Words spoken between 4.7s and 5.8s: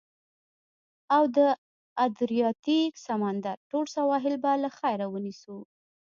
خیره، ونیسو.